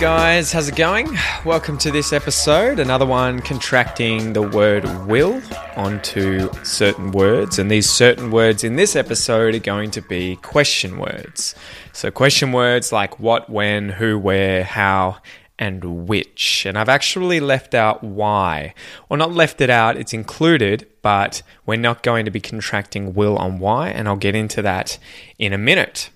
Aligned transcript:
Guys, 0.00 0.50
how's 0.50 0.66
it 0.66 0.76
going? 0.76 1.06
Welcome 1.44 1.76
to 1.76 1.90
this 1.90 2.14
episode. 2.14 2.78
Another 2.78 3.04
one 3.04 3.40
contracting 3.40 4.32
the 4.32 4.40
word 4.40 4.82
will 5.06 5.42
onto 5.76 6.50
certain 6.64 7.10
words. 7.10 7.58
And 7.58 7.70
these 7.70 7.90
certain 7.90 8.30
words 8.30 8.64
in 8.64 8.76
this 8.76 8.96
episode 8.96 9.54
are 9.54 9.58
going 9.58 9.90
to 9.90 10.00
be 10.00 10.36
question 10.36 10.96
words. 10.98 11.54
So, 11.92 12.10
question 12.10 12.50
words 12.52 12.92
like 12.92 13.20
what, 13.20 13.50
when, 13.50 13.90
who, 13.90 14.18
where, 14.18 14.64
how, 14.64 15.18
and 15.58 16.08
which. 16.08 16.64
And 16.64 16.78
I've 16.78 16.88
actually 16.88 17.38
left 17.38 17.74
out 17.74 18.02
why. 18.02 18.72
Well, 19.10 19.18
not 19.18 19.34
left 19.34 19.60
it 19.60 19.68
out, 19.68 19.98
it's 19.98 20.14
included, 20.14 20.86
but 21.02 21.42
we're 21.66 21.76
not 21.76 22.02
going 22.02 22.24
to 22.24 22.30
be 22.30 22.40
contracting 22.40 23.12
will 23.12 23.36
on 23.36 23.58
why. 23.58 23.90
And 23.90 24.08
I'll 24.08 24.16
get 24.16 24.34
into 24.34 24.62
that 24.62 24.98
in 25.38 25.52
a 25.52 25.58
minute. 25.58 26.08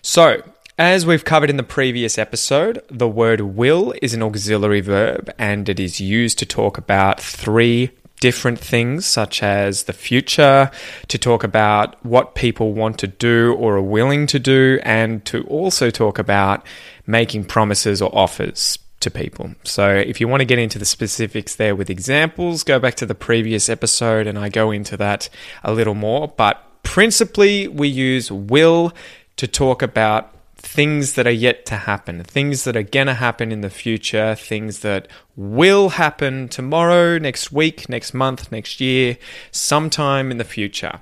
So, 0.00 0.42
as 0.78 1.06
we've 1.06 1.24
covered 1.24 1.48
in 1.48 1.56
the 1.56 1.62
previous 1.62 2.18
episode, 2.18 2.82
the 2.88 3.08
word 3.08 3.40
will 3.40 3.94
is 4.02 4.12
an 4.12 4.22
auxiliary 4.22 4.82
verb 4.82 5.30
and 5.38 5.68
it 5.68 5.80
is 5.80 6.00
used 6.00 6.38
to 6.38 6.46
talk 6.46 6.76
about 6.76 7.18
three 7.20 7.90
different 8.20 8.58
things, 8.58 9.06
such 9.06 9.42
as 9.42 9.84
the 9.84 9.92
future, 9.92 10.70
to 11.08 11.18
talk 11.18 11.44
about 11.44 12.02
what 12.04 12.34
people 12.34 12.72
want 12.72 12.98
to 12.98 13.06
do 13.06 13.54
or 13.54 13.76
are 13.76 13.82
willing 13.82 14.26
to 14.26 14.38
do, 14.38 14.78
and 14.82 15.24
to 15.26 15.42
also 15.44 15.90
talk 15.90 16.18
about 16.18 16.66
making 17.06 17.44
promises 17.44 18.00
or 18.02 18.14
offers 18.16 18.78
to 19.00 19.10
people. 19.10 19.54
So, 19.64 19.94
if 19.94 20.20
you 20.20 20.28
want 20.28 20.40
to 20.40 20.46
get 20.46 20.58
into 20.58 20.78
the 20.78 20.86
specifics 20.86 21.56
there 21.56 21.76
with 21.76 21.90
examples, 21.90 22.64
go 22.64 22.78
back 22.78 22.94
to 22.96 23.06
the 23.06 23.14
previous 23.14 23.68
episode 23.68 24.26
and 24.26 24.38
I 24.38 24.48
go 24.48 24.70
into 24.70 24.96
that 24.96 25.28
a 25.62 25.72
little 25.72 25.94
more. 25.94 26.28
But 26.28 26.62
principally, 26.82 27.68
we 27.68 27.88
use 27.88 28.32
will 28.32 28.92
to 29.36 29.46
talk 29.46 29.82
about 29.82 30.35
things 30.66 31.14
that 31.14 31.26
are 31.26 31.30
yet 31.30 31.64
to 31.66 31.76
happen, 31.76 32.22
things 32.24 32.64
that 32.64 32.76
are 32.76 32.82
going 32.82 33.06
to 33.06 33.14
happen 33.14 33.52
in 33.52 33.60
the 33.60 33.70
future, 33.70 34.34
things 34.34 34.80
that 34.80 35.08
will 35.36 35.90
happen 35.90 36.48
tomorrow, 36.48 37.18
next 37.18 37.52
week, 37.52 37.88
next 37.88 38.12
month, 38.12 38.50
next 38.50 38.80
year, 38.80 39.16
sometime 39.50 40.30
in 40.30 40.38
the 40.38 40.44
future. 40.44 41.00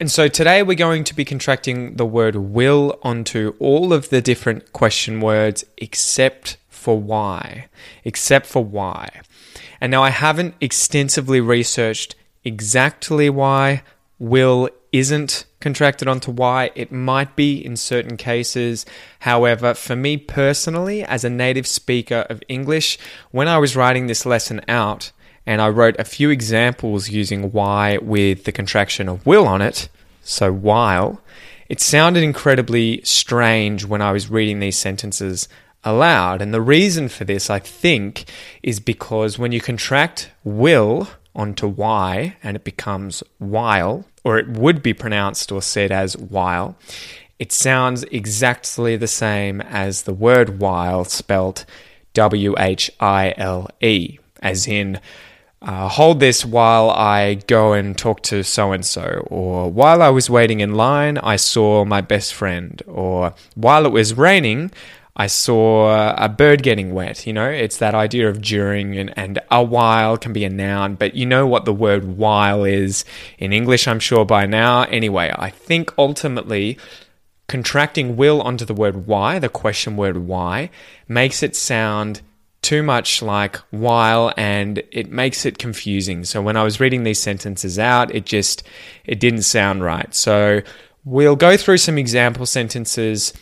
And 0.00 0.10
so 0.10 0.26
today 0.28 0.62
we're 0.62 0.74
going 0.74 1.04
to 1.04 1.14
be 1.14 1.24
contracting 1.24 1.96
the 1.96 2.06
word 2.06 2.36
will 2.36 2.98
onto 3.02 3.54
all 3.58 3.92
of 3.92 4.08
the 4.08 4.22
different 4.22 4.72
question 4.72 5.20
words 5.20 5.64
except 5.76 6.56
for 6.68 6.98
why. 6.98 7.66
Except 8.04 8.46
for 8.46 8.64
why. 8.64 9.08
And 9.80 9.90
now 9.90 10.02
I 10.02 10.10
haven't 10.10 10.54
extensively 10.60 11.40
researched 11.40 12.14
exactly 12.44 13.28
why 13.28 13.82
will 14.18 14.70
isn't 14.92 15.44
contracted 15.60 16.08
onto 16.08 16.30
why. 16.30 16.70
It 16.74 16.92
might 16.92 17.36
be 17.36 17.64
in 17.64 17.76
certain 17.76 18.16
cases. 18.16 18.86
However, 19.20 19.74
for 19.74 19.96
me 19.96 20.16
personally, 20.16 21.02
as 21.04 21.24
a 21.24 21.30
native 21.30 21.66
speaker 21.66 22.26
of 22.28 22.42
English, 22.48 22.98
when 23.30 23.48
I 23.48 23.58
was 23.58 23.76
writing 23.76 24.06
this 24.06 24.26
lesson 24.26 24.60
out 24.68 25.12
and 25.46 25.62
I 25.62 25.68
wrote 25.68 25.96
a 25.98 26.04
few 26.04 26.30
examples 26.30 27.08
using 27.08 27.52
why 27.52 27.98
with 27.98 28.44
the 28.44 28.52
contraction 28.52 29.08
of 29.08 29.24
will 29.24 29.46
on 29.46 29.62
it, 29.62 29.88
so 30.22 30.52
while, 30.52 31.22
it 31.68 31.80
sounded 31.80 32.22
incredibly 32.22 33.00
strange 33.02 33.84
when 33.84 34.02
I 34.02 34.12
was 34.12 34.30
reading 34.30 34.60
these 34.60 34.76
sentences 34.76 35.48
aloud. 35.84 36.42
And 36.42 36.52
the 36.52 36.60
reason 36.60 37.08
for 37.08 37.24
this, 37.24 37.48
I 37.48 37.58
think, 37.58 38.24
is 38.62 38.80
because 38.80 39.38
when 39.38 39.52
you 39.52 39.60
contract 39.60 40.30
will 40.44 41.08
onto 41.34 41.66
why 41.66 42.36
and 42.42 42.56
it 42.56 42.64
becomes 42.64 43.22
while, 43.38 44.04
or 44.28 44.38
it 44.38 44.46
would 44.46 44.82
be 44.82 44.92
pronounced 44.92 45.50
or 45.50 45.62
said 45.62 45.90
as 45.90 46.14
while, 46.18 46.76
it 47.38 47.50
sounds 47.50 48.02
exactly 48.04 48.94
the 48.94 49.06
same 49.06 49.62
as 49.62 50.02
the 50.02 50.12
word 50.12 50.60
while 50.60 51.02
spelt 51.04 51.64
W 52.12 52.54
H 52.58 52.90
I 53.00 53.32
L 53.38 53.70
E, 53.80 54.18
as 54.42 54.68
in, 54.68 55.00
uh, 55.62 55.88
hold 55.88 56.20
this 56.20 56.44
while 56.44 56.90
I 56.90 57.34
go 57.46 57.72
and 57.72 57.96
talk 57.96 58.22
to 58.24 58.42
so 58.44 58.72
and 58.72 58.84
so, 58.84 59.26
or 59.30 59.70
while 59.70 60.02
I 60.02 60.10
was 60.10 60.28
waiting 60.28 60.60
in 60.60 60.74
line, 60.74 61.16
I 61.16 61.36
saw 61.36 61.86
my 61.86 62.02
best 62.02 62.34
friend, 62.34 62.82
or 62.86 63.32
while 63.54 63.86
it 63.86 63.92
was 63.92 64.12
raining, 64.12 64.70
I 65.18 65.26
saw 65.26 66.14
a 66.16 66.28
bird 66.28 66.62
getting 66.62 66.94
wet. 66.94 67.26
You 67.26 67.32
know, 67.32 67.50
it's 67.50 67.78
that 67.78 67.94
idea 67.94 68.28
of 68.28 68.40
during 68.40 68.96
and, 68.96 69.12
and 69.18 69.40
a 69.50 69.62
while 69.62 70.16
can 70.16 70.32
be 70.32 70.44
a 70.44 70.48
noun, 70.48 70.94
but 70.94 71.14
you 71.14 71.26
know 71.26 71.44
what 71.44 71.64
the 71.64 71.72
word 71.72 72.16
while 72.16 72.62
is 72.62 73.04
in 73.36 73.52
English, 73.52 73.88
I'm 73.88 73.98
sure 73.98 74.24
by 74.24 74.46
now. 74.46 74.82
Anyway, 74.84 75.32
I 75.36 75.50
think 75.50 75.92
ultimately 75.98 76.78
contracting 77.48 78.16
will 78.16 78.40
onto 78.42 78.64
the 78.64 78.74
word 78.74 79.06
why, 79.06 79.40
the 79.40 79.48
question 79.48 79.96
word 79.96 80.18
why, 80.18 80.70
makes 81.08 81.42
it 81.42 81.56
sound 81.56 82.20
too 82.62 82.82
much 82.84 83.20
like 83.20 83.56
while 83.70 84.32
and 84.36 84.82
it 84.92 85.10
makes 85.10 85.44
it 85.44 85.58
confusing. 85.58 86.24
So 86.24 86.40
when 86.40 86.56
I 86.56 86.62
was 86.62 86.78
reading 86.78 87.02
these 87.02 87.20
sentences 87.20 87.76
out, 87.78 88.14
it 88.14 88.24
just 88.24 88.62
it 89.04 89.18
didn't 89.18 89.42
sound 89.42 89.82
right. 89.82 90.14
So 90.14 90.60
we'll 91.04 91.36
go 91.36 91.56
through 91.56 91.78
some 91.78 91.98
example 91.98 92.46
sentences 92.46 93.32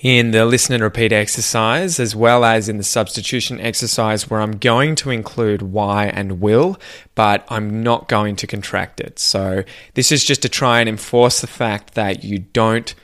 in 0.00 0.30
the 0.30 0.44
listen 0.44 0.74
and 0.74 0.82
repeat 0.82 1.12
exercise, 1.12 1.98
as 1.98 2.14
well 2.14 2.44
as 2.44 2.68
in 2.68 2.78
the 2.78 2.84
substitution 2.84 3.60
exercise, 3.60 4.28
where 4.28 4.40
I'm 4.40 4.58
going 4.58 4.94
to 4.96 5.10
include 5.10 5.62
why 5.62 6.06
and 6.06 6.40
will, 6.40 6.78
but 7.14 7.44
I'm 7.48 7.82
not 7.82 8.08
going 8.08 8.36
to 8.36 8.46
contract 8.46 9.00
it. 9.00 9.18
So, 9.18 9.64
this 9.94 10.12
is 10.12 10.24
just 10.24 10.42
to 10.42 10.48
try 10.48 10.80
and 10.80 10.88
enforce 10.88 11.40
the 11.40 11.46
fact 11.46 11.94
that 11.94 12.24
you 12.24 12.38
don't 12.38 12.94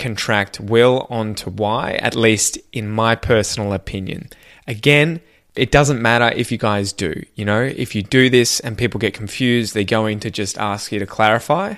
contract 0.00 0.58
will 0.58 1.06
onto 1.10 1.50
why, 1.50 1.92
at 1.94 2.16
least 2.16 2.58
in 2.72 2.88
my 2.88 3.14
personal 3.14 3.72
opinion. 3.72 4.30
Again, 4.66 5.20
it 5.56 5.70
doesn't 5.70 6.00
matter 6.00 6.34
if 6.34 6.50
you 6.50 6.58
guys 6.58 6.92
do. 6.92 7.22
You 7.34 7.44
know, 7.44 7.62
if 7.62 7.94
you 7.94 8.02
do 8.02 8.30
this 8.30 8.60
and 8.60 8.78
people 8.78 8.98
get 8.98 9.14
confused, 9.14 9.74
they're 9.74 9.84
going 9.84 10.20
to 10.20 10.30
just 10.30 10.56
ask 10.58 10.90
you 10.90 10.98
to 10.98 11.06
clarify. 11.06 11.74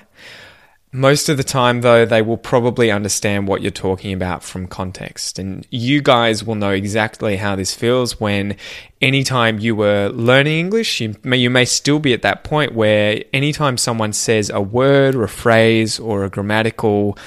Most 0.95 1.27
of 1.27 1.37
the 1.37 1.43
time, 1.43 1.81
though, 1.81 2.05
they 2.05 2.21
will 2.21 2.37
probably 2.37 2.91
understand 2.91 3.47
what 3.47 3.63
you're 3.63 3.71
talking 3.71 4.13
about 4.13 4.43
from 4.43 4.67
context. 4.67 5.39
And 5.39 5.65
you 5.71 6.03
guys 6.03 6.43
will 6.43 6.53
know 6.53 6.69
exactly 6.69 7.35
how 7.35 7.55
this 7.55 7.73
feels 7.73 8.19
when 8.19 8.57
anytime 9.01 9.57
you 9.57 9.75
were 9.75 10.09
learning 10.09 10.59
English, 10.59 11.01
you 11.01 11.15
may, 11.23 11.37
you 11.37 11.49
may 11.49 11.65
still 11.65 11.97
be 11.97 12.13
at 12.13 12.21
that 12.21 12.43
point 12.43 12.75
where 12.75 13.23
anytime 13.33 13.75
someone 13.79 14.13
says 14.13 14.51
a 14.51 14.61
word 14.61 15.15
or 15.15 15.23
a 15.23 15.29
phrase 15.29 15.99
or 15.99 16.25
a 16.25 16.29
grammatical 16.29 17.17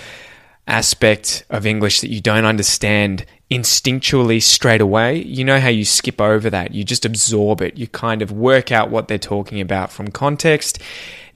aspect 0.68 1.44
of 1.50 1.66
English 1.66 2.02
that 2.02 2.10
you 2.10 2.20
don't 2.20 2.44
understand 2.44 3.26
instinctually 3.50 4.42
straight 4.42 4.80
away, 4.80 5.22
you 5.22 5.44
know 5.44 5.60
how 5.60 5.68
you 5.68 5.84
skip 5.84 6.20
over 6.20 6.50
that. 6.50 6.74
You 6.74 6.84
just 6.84 7.04
absorb 7.04 7.62
it. 7.62 7.76
You 7.76 7.86
kind 7.86 8.22
of 8.22 8.32
work 8.32 8.72
out 8.72 8.90
what 8.90 9.08
they're 9.08 9.18
talking 9.18 9.60
about 9.60 9.92
from 9.92 10.10
context 10.10 10.80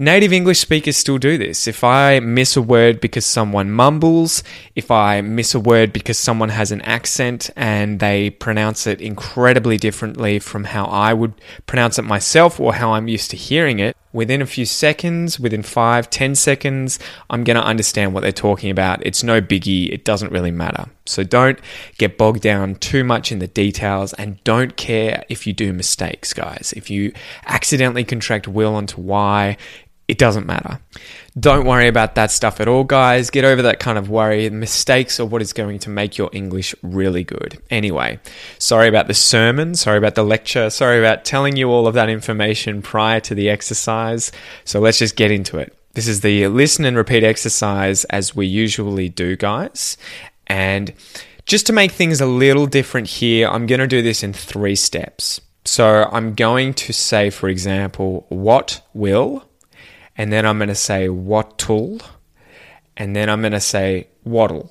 Native 0.03 0.33
English 0.33 0.61
speakers 0.61 0.97
still 0.97 1.19
do 1.19 1.37
this. 1.37 1.69
If 1.69 1.85
I 1.85 2.21
miss 2.21 2.57
a 2.57 2.63
word 2.63 3.03
because 3.03 3.27
someone 3.27 3.71
mumbles, 3.71 4.43
if 4.75 4.91
I 4.91 5.21
miss 5.21 5.55
a 5.55 5.61
word 5.61 5.93
because 5.93 6.17
someone 6.17 6.49
has 6.49 6.73
an 6.73 6.81
accent 6.81 7.51
and 7.55 8.01
they 8.01 8.31
pronounce 8.31 8.87
it 8.87 9.03
incredibly 9.03 9.77
differently 9.77 10.39
from 10.39 10.65
how 10.65 10.87
I 10.87 11.13
would 11.13 11.35
pronounce 11.67 11.99
it 11.99 12.05
myself 12.05 12.59
or 12.59 12.73
how 12.73 12.95
I'm 12.95 13.09
used 13.09 13.31
to 13.33 13.37
hearing 13.37 13.79
it, 13.79 13.95
within 14.13 14.43
a 14.43 14.47
few 14.47 14.65
seconds, 14.65 15.39
within 15.39 15.63
five, 15.63 16.11
ten 16.11 16.35
seconds, 16.35 16.99
I'm 17.29 17.45
going 17.45 17.57
to 17.57 17.65
understand 17.65 18.13
what 18.13 18.23
they're 18.23 18.33
talking 18.33 18.71
about. 18.71 19.05
It's 19.07 19.23
no 19.23 19.41
biggie. 19.41 19.93
It 19.93 20.05
doesn't 20.05 20.33
really 20.33 20.51
matter. 20.51 20.87
So 21.07 21.23
don't 21.23 21.59
get 21.99 22.19
bogged 22.19 22.43
down 22.43 22.77
too 22.77 23.05
much 23.05 23.33
in 23.33 23.39
the 23.39 23.47
details 23.47 24.13
and 24.15 24.43
don't 24.45 24.77
care 24.77 25.25
if 25.29 25.47
you 25.47 25.53
do 25.53 25.73
mistakes, 25.73 26.33
guys. 26.33 26.73
If 26.77 26.91
you 26.91 27.13
accidentally 27.47 28.05
contract 28.05 28.49
will 28.49 28.75
onto 28.75 29.01
why, 29.01 29.57
it 30.11 30.19
doesn't 30.19 30.45
matter. 30.45 30.81
Don't 31.39 31.65
worry 31.65 31.87
about 31.87 32.17
that 32.17 32.33
stuff 32.33 32.61
at 32.61 32.67
all, 32.67 32.83
guys. 32.83 33.31
Get 33.31 33.45
over 33.45 33.63
that 33.63 33.79
kind 33.79 33.97
of 33.97 34.11
worry. 34.11 34.51
Mistakes 34.51 35.21
are 35.21 35.25
what 35.25 35.41
is 35.41 35.53
going 35.53 35.79
to 35.79 35.89
make 35.89 36.19
your 36.19 36.29
English 36.33 36.75
really 36.83 37.23
good. 37.23 37.63
Anyway, 37.71 38.19
sorry 38.59 38.89
about 38.89 39.07
the 39.07 39.15
sermon. 39.15 39.77
Sorry 39.77 39.99
about 39.99 40.17
the 40.17 40.25
lecture. 40.25 40.69
Sorry 40.69 40.99
about 40.99 41.25
telling 41.25 41.57
you 41.57 41.71
all 41.71 41.87
of 41.87 41.95
that 41.95 42.09
information 42.09 42.83
prior 42.83 43.21
to 43.21 43.37
the 43.37 43.49
exercise. 43.49 44.33
So 44.65 44.81
let's 44.81 44.99
just 44.99 45.15
get 45.15 45.31
into 45.31 45.59
it. 45.59 45.73
This 45.93 46.09
is 46.09 46.23
the 46.23 46.49
listen 46.49 46.85
and 46.85 46.97
repeat 46.97 47.23
exercise 47.23 48.05
as 48.07 48.35
we 48.35 48.49
usually 48.49 49.09
do, 49.09 49.37
guys. 49.37 49.97
And 50.49 50.93
just 51.47 51.67
to 51.69 51.73
make 51.73 51.93
things 51.93 52.21
a 52.21 52.27
little 52.27 52.67
different 52.67 53.07
here, 53.07 53.47
I'm 53.49 53.67
going 53.67 53.81
to 53.81 53.87
do 53.87 54.03
this 54.03 54.25
in 54.25 54.33
three 54.33 54.75
steps. 54.75 55.41
So 55.65 56.09
I'm 56.11 56.35
going 56.35 56.75
to 56.75 56.93
say, 56.93 57.31
for 57.31 57.49
example, 57.49 58.27
what 58.29 58.83
will, 58.93 59.45
and 60.21 60.31
then 60.31 60.45
I'm 60.45 60.59
going 60.59 60.69
to 60.69 60.75
say 60.75 61.09
what'll, 61.09 61.99
and 62.95 63.17
then 63.17 63.31
I'm 63.31 63.41
going 63.41 63.53
to 63.53 63.59
say 63.59 64.09
what'll, 64.23 64.71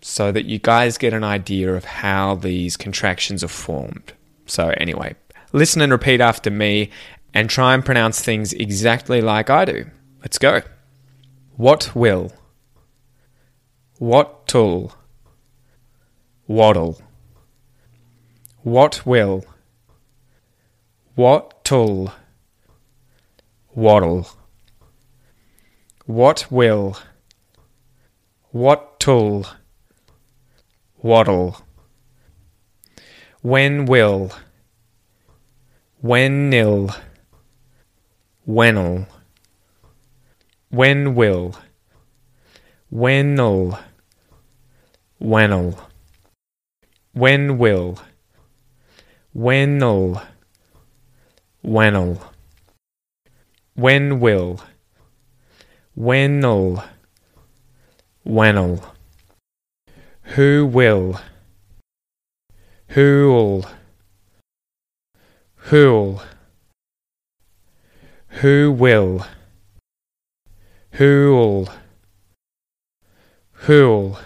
so 0.00 0.32
that 0.32 0.46
you 0.46 0.58
guys 0.58 0.98
get 0.98 1.14
an 1.14 1.22
idea 1.22 1.72
of 1.72 1.84
how 1.84 2.34
these 2.34 2.76
contractions 2.76 3.44
are 3.44 3.54
formed. 3.66 4.14
So, 4.46 4.70
anyway, 4.78 5.14
listen 5.52 5.80
and 5.80 5.92
repeat 5.92 6.20
after 6.20 6.50
me 6.50 6.90
and 7.32 7.48
try 7.48 7.72
and 7.72 7.84
pronounce 7.84 8.20
things 8.20 8.52
exactly 8.52 9.20
like 9.20 9.48
I 9.48 9.64
do. 9.64 9.86
Let's 10.22 10.38
go. 10.38 10.62
What 11.56 11.94
will? 11.94 12.32
What'll? 13.98 14.92
Waddle. 16.48 17.00
What 18.64 19.06
will? 19.06 19.44
What'll? 21.14 22.12
Waddle. 23.72 24.26
What 26.10 26.50
will? 26.50 26.96
What'll? 28.50 29.46
Waddle. 31.00 31.56
When 33.42 33.86
will? 33.86 34.32
When 36.00 36.50
nil? 36.50 36.90
When'll? 38.44 39.06
When 40.70 41.14
will? 41.14 41.54
When'll? 42.90 43.78
When'll? 45.20 45.78
When 47.12 47.56
will? 47.56 48.00
When'll? 49.32 50.20
When'll? 51.62 52.20
When 53.74 54.18
will? 54.18 54.60
When'll? 56.00 56.82
When'll? 58.24 58.82
Who 60.34 60.64
will? 60.64 61.20
Who'll? 62.88 63.66
Who'll? 65.56 66.22
Who 68.28 68.72
will? 68.72 69.26
Who'll? 70.92 71.68
Who'll? 73.52 74.18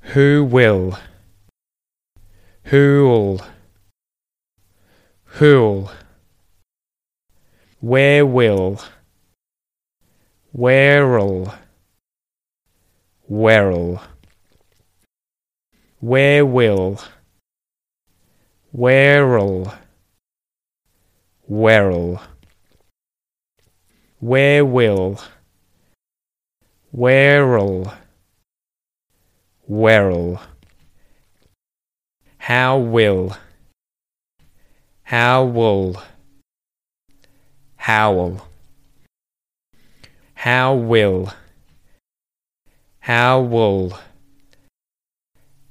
Who 0.00 0.48
will? 0.50 0.98
Who'll? 2.64 3.42
Who'll? 5.24 5.90
Where 7.80 8.24
will? 8.24 8.80
Where'll? 10.56 11.52
Where'll? 13.28 14.00
Where 16.00 16.46
will? 16.46 16.98
Where'll? 18.72 19.74
Where'll? 21.46 22.22
Where 24.18 24.64
will? 24.64 25.20
Where'll? 26.90 27.92
Where'll? 29.66 30.40
How 32.38 32.78
will? 32.78 33.36
How 35.02 35.44
will? 35.44 36.02
Howl. 37.76 38.48
How 40.46 40.74
will? 40.74 41.32
How 43.00 43.40
will? 43.40 43.98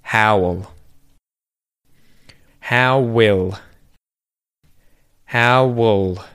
Howl. 0.02 0.70
How 2.60 3.00
will? 3.00 3.58
How 5.24 5.66
will? 5.66 6.26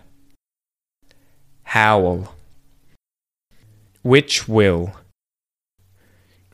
Howl. 1.64 2.34
Which 4.02 4.48
will? 4.48 4.94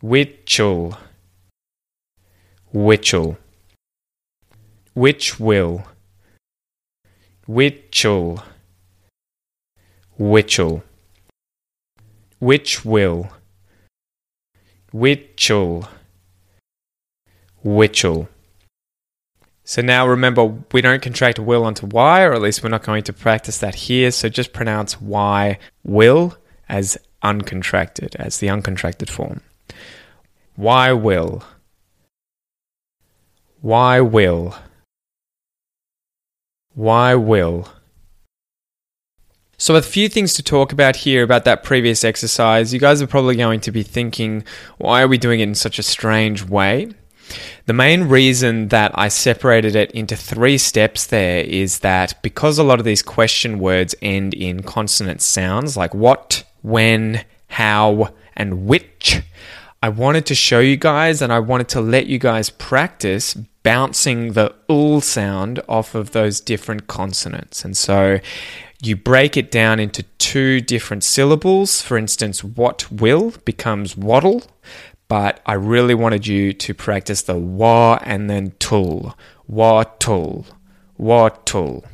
Which'll. 0.03 0.99
Which'll. 2.75 3.39
Which 4.93 5.39
will? 5.39 5.85
Which'll. 7.47 8.43
Which'll. 10.19 10.83
Which 12.47 12.85
will? 12.85 13.33
Which'll. 14.93 15.89
Which'll. 17.65 18.29
So 19.65 19.83
now 19.83 20.07
remember, 20.07 20.45
we 20.71 20.81
don't 20.81 21.03
contract 21.03 21.41
will 21.41 21.65
onto 21.65 21.87
y, 21.87 22.23
or 22.23 22.35
at 22.35 22.41
least 22.41 22.63
we're 22.63 22.69
not 22.69 22.85
going 22.85 23.03
to 23.03 23.13
practice 23.13 23.59
that 23.59 23.75
here. 23.75 24.13
So 24.13 24.29
just 24.29 24.53
pronounce 24.53 25.01
y 25.01 25.59
will 25.83 26.37
as 26.69 26.97
uncontracted, 27.21 28.15
as 28.15 28.39
the 28.39 28.47
uncontracted 28.47 29.11
form. 29.11 29.41
Y 30.57 30.93
will. 30.93 31.43
Y 33.61 34.01
will. 34.03 34.55
Y 36.77 37.17
will. 37.17 37.69
So, 39.59 39.75
a 39.75 39.81
few 39.81 40.11
things 40.11 40.35
to 40.35 40.43
talk 40.43 40.71
about 40.71 40.97
here 40.97 41.23
about 41.23 41.47
that 41.47 41.65
previous 41.65 42.05
exercise. 42.05 42.75
You 42.75 42.81
guys 42.81 43.01
are 43.01 43.07
probably 43.07 43.37
going 43.37 43.61
to 43.61 43.73
be 43.73 43.83
thinking, 43.83 44.45
why 44.77 45.01
are 45.01 45.09
we 45.09 45.17
doing 45.17 45.41
it 45.41 45.45
in 45.45 45.55
such 45.55 45.79
a 45.79 45.83
strange 45.83 46.45
way? 46.45 46.91
The 47.65 47.73
main 47.73 48.05
reason 48.05 48.69
that 48.69 48.93
I 48.95 49.09
separated 49.09 49.75
it 49.75 49.91
into 49.93 50.15
three 50.15 50.59
steps 50.59 51.07
there 51.07 51.41
is 51.41 51.79
that 51.79 52.21
because 52.23 52.59
a 52.59 52.63
lot 52.63 52.79
of 52.79 52.85
these 52.85 53.03
question 53.03 53.59
words 53.59 53.95
end 54.03 54.35
in 54.35 54.63
consonant 54.63 55.23
sounds 55.23 55.75
like 55.75 55.95
what, 55.95 56.45
when, 56.61 57.25
how, 57.49 58.13
and 58.37 58.67
which, 58.67 59.23
I 59.83 59.89
wanted 59.89 60.27
to 60.27 60.35
show 60.35 60.61
you 60.61 60.77
guys 60.77 61.23
and 61.23 61.33
I 61.33 61.39
wanted 61.39 61.69
to 61.71 61.81
let 61.81 62.07
you 62.07 62.19
guys 62.19 62.51
practice 62.51 63.35
bouncing 63.63 64.33
the 64.35 64.55
ul 64.69 65.01
sound 65.01 65.61
off 65.69 65.95
of 65.95 66.13
those 66.13 66.41
different 66.41 66.87
consonants. 66.87 67.65
And 67.65 67.77
so 67.77 68.21
you 68.83 68.97
break 68.97 69.37
it 69.37 69.51
down 69.51 69.81
into 69.81 70.03
two 70.19 70.61
different 70.61 71.05
syllables. 71.05 71.81
For 71.83 71.97
instance, 71.97 72.45
what 72.45 72.91
will 72.93 73.33
becomes 73.45 73.97
waddle, 73.97 74.43
but 75.09 75.41
I 75.47 75.55
really 75.55 75.95
wanted 75.95 76.27
you 76.27 76.53
to 76.53 76.75
practice 76.75 77.23
the 77.23 77.37
wa 77.37 77.99
and 78.03 78.29
then 78.29 78.53
tul, 78.59 79.17
wa 79.47 79.85
tul, 79.85 80.47
wa 80.99 81.31
tul. 81.45 81.85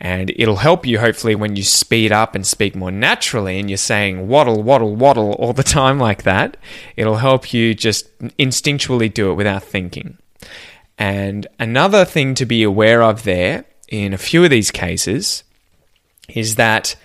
And 0.00 0.32
it'll 0.36 0.56
help 0.56 0.84
you 0.84 0.98
hopefully 0.98 1.36
when 1.36 1.54
you 1.54 1.62
speed 1.62 2.10
up 2.10 2.34
and 2.34 2.44
speak 2.44 2.74
more 2.74 2.90
naturally 2.90 3.60
and 3.60 3.70
you're 3.70 3.76
saying 3.76 4.26
waddle, 4.26 4.60
waddle, 4.60 4.96
waddle 4.96 5.34
all 5.34 5.52
the 5.52 5.62
time 5.78 6.00
like 6.00 6.24
that. 6.24 6.56
It'll 6.96 7.18
help 7.18 7.52
you 7.52 7.72
just 7.74 8.18
instinctually 8.18 9.12
do 9.12 9.30
it 9.30 9.34
without 9.34 9.62
thinking. 9.62 10.18
And 10.98 11.46
another 11.60 12.04
thing 12.04 12.34
to 12.34 12.44
be 12.44 12.64
aware 12.64 13.02
of 13.02 13.22
there 13.22 13.64
in 13.88 14.12
a 14.12 14.18
few 14.18 14.42
of 14.42 14.50
these 14.50 14.72
cases 14.72 15.44
is 16.28 16.56
that 16.56 16.96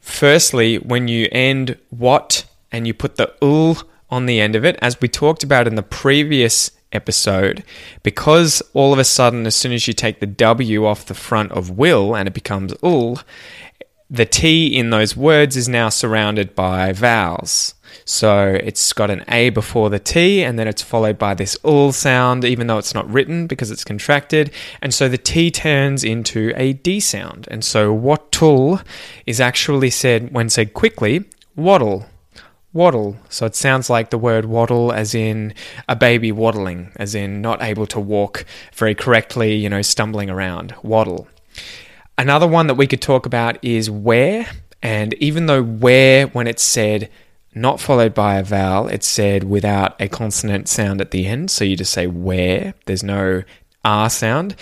firstly, 0.00 0.76
when 0.78 1.08
you 1.08 1.28
end 1.32 1.78
what 1.90 2.46
and 2.72 2.86
you 2.86 2.94
put 2.94 3.16
the 3.16 3.32
ul 3.42 3.78
on 4.08 4.26
the 4.26 4.40
end 4.40 4.56
of 4.56 4.64
it, 4.64 4.78
as 4.82 5.00
we 5.00 5.08
talked 5.08 5.42
about 5.42 5.66
in 5.66 5.74
the 5.74 5.82
previous 5.82 6.70
episode, 6.92 7.64
because 8.02 8.62
all 8.74 8.92
of 8.92 8.98
a 8.98 9.04
sudden, 9.04 9.46
as 9.46 9.54
soon 9.54 9.72
as 9.72 9.86
you 9.86 9.94
take 9.94 10.20
the 10.20 10.26
W 10.26 10.86
off 10.86 11.06
the 11.06 11.14
front 11.14 11.52
of 11.52 11.70
will 11.70 12.16
and 12.16 12.26
it 12.26 12.34
becomes 12.34 12.74
ul, 12.82 13.20
the 14.08 14.26
T 14.26 14.66
in 14.66 14.90
those 14.90 15.16
words 15.16 15.56
is 15.56 15.68
now 15.68 15.88
surrounded 15.88 16.54
by 16.54 16.92
vowels. 16.92 17.74
So 18.04 18.58
it's 18.62 18.92
got 18.92 19.10
an 19.10 19.24
A 19.28 19.50
before 19.50 19.90
the 19.90 19.98
T, 19.98 20.42
and 20.42 20.58
then 20.58 20.68
it's 20.68 20.82
followed 20.82 21.18
by 21.18 21.34
this 21.34 21.56
ul 21.64 21.92
sound, 21.92 22.44
even 22.44 22.66
though 22.66 22.78
it's 22.78 22.94
not 22.94 23.10
written 23.10 23.46
because 23.46 23.70
it's 23.70 23.84
contracted. 23.84 24.50
And 24.82 24.92
so 24.92 25.08
the 25.08 25.18
T 25.18 25.50
turns 25.50 26.04
into 26.04 26.52
a 26.56 26.72
D 26.72 27.00
sound. 27.00 27.48
And 27.50 27.64
so 27.64 27.96
wattul 27.96 28.84
is 29.26 29.40
actually 29.40 29.90
said, 29.90 30.32
when 30.32 30.48
said 30.48 30.74
quickly, 30.74 31.24
waddle. 31.56 32.06
Waddle. 32.72 33.16
So 33.28 33.46
it 33.46 33.56
sounds 33.56 33.90
like 33.90 34.10
the 34.10 34.18
word 34.18 34.44
waddle 34.44 34.92
as 34.92 35.14
in 35.14 35.54
a 35.88 35.96
baby 35.96 36.30
waddling, 36.30 36.92
as 36.96 37.14
in 37.14 37.40
not 37.40 37.62
able 37.62 37.86
to 37.88 37.98
walk 37.98 38.44
very 38.74 38.94
correctly, 38.94 39.54
you 39.54 39.68
know, 39.68 39.82
stumbling 39.82 40.30
around. 40.30 40.74
Waddle. 40.82 41.26
Another 42.16 42.46
one 42.46 42.66
that 42.68 42.74
we 42.74 42.86
could 42.86 43.02
talk 43.02 43.26
about 43.26 43.58
is 43.64 43.90
where 43.90 44.46
And 44.82 45.14
even 45.14 45.46
though 45.46 45.62
where, 45.62 46.26
when 46.28 46.46
it's 46.46 46.62
said 46.62 47.10
not 47.54 47.80
followed 47.80 48.14
by 48.14 48.36
a 48.36 48.42
vowel, 48.42 48.88
it's 48.88 49.06
said 49.06 49.44
without 49.44 50.00
a 50.00 50.08
consonant 50.08 50.68
sound 50.68 51.00
at 51.00 51.10
the 51.10 51.26
end. 51.26 51.50
So 51.50 51.64
you 51.64 51.76
just 51.76 51.92
say 51.92 52.06
where, 52.06 52.74
there's 52.86 53.02
no 53.02 53.42
R 53.84 54.10
sound. 54.10 54.56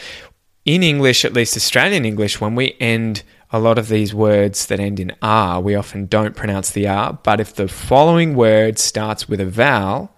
In 0.65 0.83
English, 0.83 1.25
at 1.25 1.33
least 1.33 1.57
Australian 1.57 2.05
English, 2.05 2.41
when 2.41 2.55
we 2.55 2.77
end 2.81 3.23
a 3.51 3.59
lot 3.59 3.79
of 3.79 3.89
these 3.89 4.15
words 4.15 4.67
that 4.67 4.81
end 4.81 5.01
in 5.01 5.15
R, 5.23 5.61
we 5.61 5.75
often 5.75 6.07
don't 6.07 6.37
pronounce 6.37 6.71
the 6.71 6.87
R. 6.87 7.19
But 7.23 7.41
if 7.41 7.55
the 7.55 7.69
following 7.69 8.35
word 8.35 8.79
starts 8.79 9.29
with 9.29 9.41
a 9.41 9.47
vowel, 9.47 10.15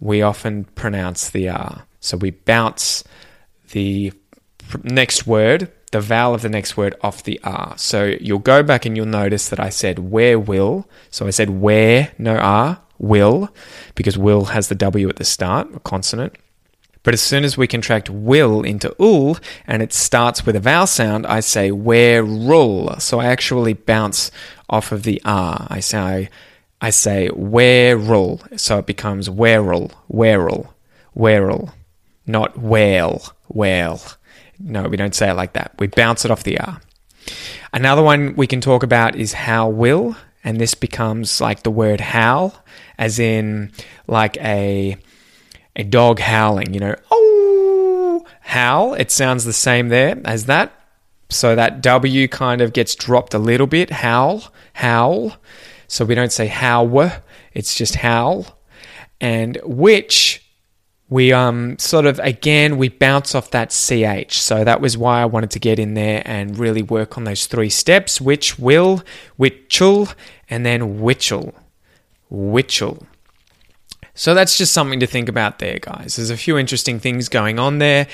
we 0.00 0.22
often 0.22 0.64
pronounce 0.64 1.30
the 1.30 1.48
R. 1.48 1.86
So 2.00 2.16
we 2.16 2.30
bounce 2.30 3.04
the 3.70 4.12
next 4.82 5.26
word, 5.26 5.70
the 5.92 6.00
vowel 6.00 6.34
of 6.34 6.42
the 6.42 6.48
next 6.48 6.76
word 6.76 6.94
off 7.02 7.22
the 7.22 7.40
R. 7.44 7.74
So 7.76 8.16
you'll 8.20 8.38
go 8.40 8.62
back 8.62 8.84
and 8.84 8.96
you'll 8.96 9.06
notice 9.06 9.48
that 9.50 9.60
I 9.60 9.68
said 9.68 9.98
where 9.98 10.38
will. 10.38 10.88
So 11.10 11.26
I 11.26 11.30
said 11.30 11.50
where, 11.50 12.12
no 12.18 12.36
R, 12.36 12.80
will, 12.98 13.50
because 13.94 14.18
will 14.18 14.46
has 14.46 14.68
the 14.68 14.74
W 14.74 15.08
at 15.08 15.16
the 15.16 15.24
start, 15.24 15.74
a 15.74 15.80
consonant. 15.80 16.34
But 17.02 17.14
as 17.14 17.20
soon 17.20 17.44
as 17.44 17.56
we 17.56 17.66
contract 17.66 18.08
will 18.08 18.62
into 18.62 18.94
ul 19.00 19.36
and 19.66 19.82
it 19.82 19.92
starts 19.92 20.46
with 20.46 20.56
a 20.56 20.60
vowel 20.60 20.86
sound, 20.86 21.26
I 21.26 21.40
say 21.40 21.72
where 21.72 22.22
rule. 22.22 22.94
So 22.98 23.18
I 23.20 23.26
actually 23.26 23.72
bounce 23.74 24.30
off 24.70 24.92
of 24.92 25.02
the 25.02 25.20
R. 25.24 25.66
I 25.68 25.80
say 25.80 26.30
I 26.80 26.90
say 26.90 27.28
where 27.28 27.96
rule. 27.96 28.40
So 28.56 28.78
it 28.78 28.86
becomes 28.86 29.28
wherel, 29.28 29.90
wherel, 30.08 30.74
wherel, 31.14 31.74
not 32.26 32.58
whale, 32.58 33.22
whale. 33.48 34.00
No, 34.62 34.84
we 34.84 34.96
don't 34.96 35.14
say 35.14 35.30
it 35.30 35.34
like 35.34 35.54
that. 35.54 35.74
We 35.78 35.88
bounce 35.88 36.24
it 36.24 36.30
off 36.30 36.44
the 36.44 36.58
R. 36.58 36.80
Another 37.72 38.02
one 38.02 38.34
we 38.36 38.46
can 38.46 38.60
talk 38.60 38.82
about 38.82 39.16
is 39.16 39.32
how 39.32 39.68
will, 39.68 40.16
and 40.44 40.60
this 40.60 40.74
becomes 40.74 41.40
like 41.40 41.62
the 41.62 41.70
word 41.70 42.00
howl, 42.00 42.54
as 42.98 43.18
in 43.18 43.72
like 44.06 44.36
a 44.38 44.96
a 45.74 45.82
dog 45.82 46.20
howling, 46.20 46.74
you 46.74 46.80
know, 46.80 46.94
oh, 47.10 48.24
howl. 48.40 48.94
It 48.94 49.10
sounds 49.10 49.44
the 49.44 49.52
same 49.52 49.88
there 49.88 50.20
as 50.24 50.46
that. 50.46 50.72
So 51.30 51.56
that 51.56 51.80
W 51.80 52.28
kind 52.28 52.60
of 52.60 52.74
gets 52.74 52.94
dropped 52.94 53.32
a 53.32 53.38
little 53.38 53.66
bit. 53.66 53.90
Howl, 53.90 54.44
howl. 54.74 55.36
So 55.88 56.04
we 56.04 56.14
don't 56.14 56.32
say 56.32 56.46
how, 56.46 57.10
it's 57.54 57.74
just 57.74 57.96
howl. 57.96 58.46
And 59.20 59.58
which 59.64 60.44
we 61.12 61.32
um 61.32 61.78
sort 61.78 62.06
of 62.06 62.18
again 62.20 62.78
we 62.78 62.88
bounce 62.88 63.34
off 63.34 63.50
that 63.50 63.68
ch 63.70 64.40
so 64.40 64.64
that 64.64 64.80
was 64.80 64.96
why 64.96 65.20
i 65.20 65.24
wanted 65.24 65.50
to 65.50 65.58
get 65.58 65.78
in 65.78 65.94
there 65.94 66.22
and 66.24 66.58
really 66.58 66.82
work 66.82 67.18
on 67.18 67.24
those 67.24 67.46
three 67.46 67.68
steps 67.68 68.20
which 68.20 68.58
will 68.58 69.02
whichul 69.38 70.14
and 70.48 70.64
then 70.64 70.98
whichel 70.98 71.52
whichel 72.30 73.06
so 74.14 74.34
that's 74.34 74.58
just 74.58 74.72
something 74.72 75.00
to 75.00 75.06
think 75.06 75.28
about 75.28 75.58
there, 75.58 75.78
guys. 75.80 76.16
There's 76.16 76.30
a 76.30 76.36
few 76.36 76.58
interesting 76.58 77.00
things 77.00 77.28
going 77.28 77.58
on 77.58 77.78
there. 77.78 78.06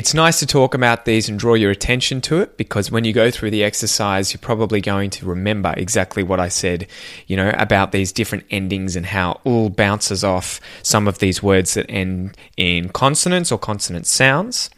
It's 0.00 0.14
nice 0.14 0.38
to 0.38 0.46
talk 0.46 0.72
about 0.72 1.04
these 1.04 1.28
and 1.28 1.38
draw 1.38 1.52
your 1.52 1.70
attention 1.70 2.22
to 2.22 2.40
it 2.40 2.56
because 2.56 2.90
when 2.90 3.04
you 3.04 3.12
go 3.12 3.30
through 3.30 3.50
the 3.50 3.62
exercise, 3.62 4.32
you're 4.32 4.40
probably 4.40 4.80
going 4.80 5.10
to 5.10 5.26
remember 5.26 5.74
exactly 5.76 6.22
what 6.22 6.40
I 6.40 6.48
said, 6.48 6.86
you 7.26 7.36
know, 7.36 7.50
about 7.58 7.92
these 7.92 8.10
different 8.10 8.46
endings 8.50 8.96
and 8.96 9.04
how 9.04 9.42
all 9.44 9.68
bounces 9.68 10.24
off 10.24 10.58
some 10.82 11.06
of 11.06 11.18
these 11.18 11.42
words 11.42 11.74
that 11.74 11.84
end 11.90 12.34
in 12.56 12.88
consonants 12.88 13.52
or 13.52 13.58
consonant 13.58 14.06
sounds. 14.06 14.70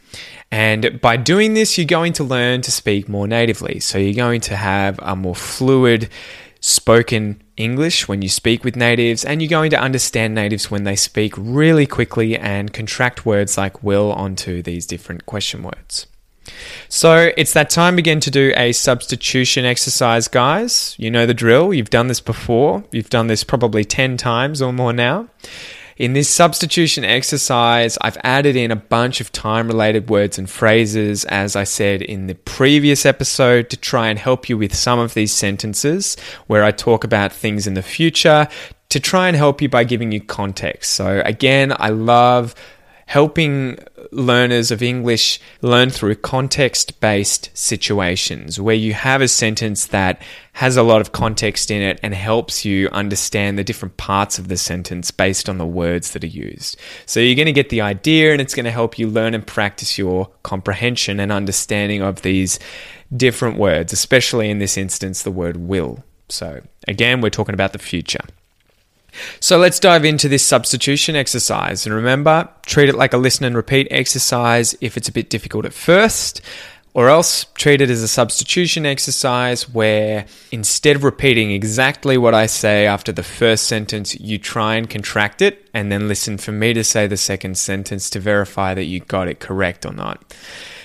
And 0.51 0.99
by 0.99 1.15
doing 1.15 1.53
this, 1.53 1.77
you're 1.77 1.87
going 1.87 2.11
to 2.13 2.25
learn 2.25 2.61
to 2.61 2.69
speak 2.69 3.07
more 3.07 3.25
natively. 3.25 3.79
So 3.79 3.97
you're 3.97 4.13
going 4.13 4.41
to 4.41 4.57
have 4.57 4.99
a 5.01 5.15
more 5.15 5.37
fluid 5.37 6.09
spoken 6.63 7.43
English 7.57 8.07
when 8.07 8.21
you 8.21 8.29
speak 8.29 8.63
with 8.63 8.77
natives, 8.77 9.25
and 9.25 9.41
you're 9.41 9.49
going 9.49 9.69
to 9.69 9.79
understand 9.79 10.33
natives 10.33 10.71
when 10.71 10.85
they 10.85 10.95
speak 10.95 11.33
really 11.37 11.85
quickly 11.85 12.37
and 12.37 12.73
contract 12.73 13.25
words 13.25 13.57
like 13.57 13.83
will 13.83 14.13
onto 14.13 14.61
these 14.61 14.85
different 14.85 15.25
question 15.25 15.61
words. 15.61 16.07
So 16.87 17.31
it's 17.35 17.53
that 17.53 17.69
time 17.69 17.97
again 17.97 18.21
to 18.21 18.31
do 18.31 18.53
a 18.55 18.71
substitution 18.71 19.65
exercise, 19.65 20.29
guys. 20.29 20.95
You 20.97 21.11
know 21.11 21.25
the 21.25 21.33
drill. 21.33 21.73
You've 21.73 21.89
done 21.89 22.07
this 22.07 22.21
before. 22.21 22.83
You've 22.91 23.09
done 23.09 23.27
this 23.27 23.43
probably 23.43 23.83
10 23.83 24.15
times 24.15 24.61
or 24.61 24.71
more 24.71 24.93
now. 24.93 25.27
In 25.97 26.13
this 26.13 26.27
substitution 26.27 27.03
exercise, 27.03 27.97
I've 28.01 28.17
added 28.23 28.55
in 28.55 28.71
a 28.71 28.75
bunch 28.75 29.21
of 29.21 29.31
time 29.31 29.67
related 29.67 30.09
words 30.09 30.39
and 30.39 30.49
phrases, 30.49 31.23
as 31.25 31.55
I 31.55 31.65
said 31.65 32.01
in 32.01 32.25
the 32.25 32.33
previous 32.33 33.05
episode, 33.05 33.69
to 33.69 33.77
try 33.77 34.07
and 34.07 34.17
help 34.17 34.49
you 34.49 34.57
with 34.57 34.75
some 34.75 34.97
of 34.97 35.13
these 35.13 35.31
sentences 35.31 36.17
where 36.47 36.63
I 36.63 36.71
talk 36.71 37.03
about 37.03 37.31
things 37.31 37.67
in 37.67 37.75
the 37.75 37.83
future 37.83 38.47
to 38.89 38.99
try 38.99 39.27
and 39.27 39.37
help 39.37 39.61
you 39.61 39.69
by 39.69 39.83
giving 39.83 40.11
you 40.11 40.21
context. 40.21 40.93
So, 40.93 41.21
again, 41.25 41.73
I 41.77 41.89
love 41.89 42.55
helping 43.05 43.77
learners 44.15 44.71
of 44.71 44.81
English 44.81 45.39
learn 45.61 45.89
through 45.89 46.15
context 46.15 46.99
based 46.99 47.49
situations 47.53 48.59
where 48.59 48.75
you 48.75 48.93
have 48.93 49.21
a 49.21 49.27
sentence 49.27 49.87
that 49.87 50.21
has 50.53 50.77
a 50.77 50.83
lot 50.83 51.01
of 51.01 51.11
context 51.11 51.71
in 51.71 51.81
it 51.81 51.99
and 52.03 52.13
helps 52.13 52.63
you 52.63 52.87
understand 52.89 53.57
the 53.57 53.63
different 53.63 53.97
parts 53.97 54.37
of 54.37 54.47
the 54.47 54.57
sentence 54.57 55.11
based 55.11 55.49
on 55.49 55.57
the 55.57 55.65
words 55.65 56.11
that 56.11 56.23
are 56.23 56.27
used. 56.27 56.79
So 57.05 57.19
you're 57.19 57.35
going 57.35 57.47
to 57.47 57.51
get 57.51 57.69
the 57.69 57.81
idea 57.81 58.31
and 58.31 58.41
it's 58.41 58.53
going 58.53 58.65
to 58.65 58.71
help 58.71 58.99
you 58.99 59.07
learn 59.07 59.33
and 59.33 59.45
practice 59.45 59.97
your 59.97 60.29
comprehension 60.43 61.19
and 61.19 61.31
understanding 61.31 62.01
of 62.01 62.21
these 62.21 62.59
different 63.15 63.57
words, 63.57 63.93
especially 63.93 64.49
in 64.49 64.59
this 64.59 64.77
instance, 64.77 65.23
the 65.23 65.31
word 65.31 65.57
will. 65.57 66.03
So 66.29 66.61
again, 66.87 67.21
we're 67.21 67.29
talking 67.29 67.53
about 67.53 67.73
the 67.73 67.79
future. 67.79 68.21
So 69.39 69.57
let's 69.57 69.79
dive 69.79 70.05
into 70.05 70.27
this 70.27 70.45
substitution 70.45 71.15
exercise. 71.15 71.85
And 71.85 71.95
remember, 71.95 72.49
treat 72.65 72.89
it 72.89 72.95
like 72.95 73.13
a 73.13 73.17
listen 73.17 73.45
and 73.45 73.55
repeat 73.55 73.87
exercise 73.91 74.75
if 74.81 74.97
it's 74.97 75.09
a 75.09 75.11
bit 75.11 75.29
difficult 75.29 75.65
at 75.65 75.73
first, 75.73 76.41
or 76.93 77.09
else 77.09 77.45
treat 77.55 77.81
it 77.81 77.89
as 77.89 78.03
a 78.03 78.07
substitution 78.07 78.85
exercise 78.85 79.67
where 79.67 80.25
instead 80.51 80.95
of 80.95 81.03
repeating 81.03 81.51
exactly 81.51 82.17
what 82.17 82.35
I 82.35 82.45
say 82.45 82.85
after 82.85 83.11
the 83.11 83.23
first 83.23 83.65
sentence, 83.65 84.13
you 84.19 84.37
try 84.37 84.75
and 84.75 84.89
contract 84.89 85.41
it 85.41 85.67
and 85.73 85.91
then 85.91 86.07
listen 86.07 86.37
for 86.37 86.51
me 86.51 86.73
to 86.73 86.83
say 86.83 87.07
the 87.07 87.17
second 87.17 87.57
sentence 87.57 88.09
to 88.11 88.19
verify 88.19 88.73
that 88.75 88.85
you 88.85 88.99
got 88.99 89.27
it 89.27 89.39
correct 89.39 89.85
or 89.85 89.93
not. 89.93 90.35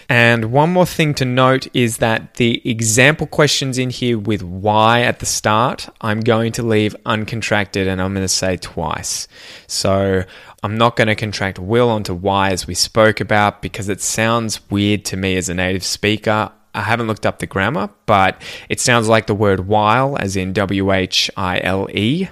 And 0.08 0.46
one 0.46 0.72
more 0.72 0.86
thing 0.86 1.12
to 1.14 1.26
note 1.26 1.68
is 1.74 1.98
that 1.98 2.34
the 2.34 2.66
example 2.68 3.26
questions 3.26 3.76
in 3.76 3.90
here 3.90 4.18
with 4.18 4.42
why 4.42 5.02
at 5.02 5.18
the 5.18 5.26
start, 5.26 5.88
I'm 6.00 6.20
going 6.20 6.52
to 6.52 6.62
leave 6.62 6.96
uncontracted 7.04 7.86
and 7.86 8.00
I'm 8.00 8.14
going 8.14 8.24
to 8.24 8.28
say 8.28 8.56
twice. 8.56 9.28
So 9.66 10.24
I'm 10.62 10.78
not 10.78 10.96
going 10.96 11.08
to 11.08 11.14
contract 11.14 11.58
will 11.58 11.90
onto 11.90 12.14
why 12.14 12.52
as 12.52 12.66
we 12.66 12.74
spoke 12.74 13.20
about 13.20 13.60
because 13.60 13.90
it 13.90 14.00
sounds 14.00 14.60
weird 14.70 15.04
to 15.06 15.18
me 15.18 15.36
as 15.36 15.50
a 15.50 15.54
native 15.54 15.84
speaker. 15.84 16.52
I 16.74 16.82
haven't 16.82 17.06
looked 17.06 17.26
up 17.26 17.38
the 17.38 17.46
grammar, 17.46 17.90
but 18.06 18.40
it 18.70 18.80
sounds 18.80 19.08
like 19.08 19.26
the 19.26 19.34
word 19.34 19.66
while, 19.66 20.16
as 20.18 20.36
in 20.36 20.52
W 20.52 20.92
H 20.92 21.30
I 21.36 21.60
L 21.60 21.88
E, 21.92 22.28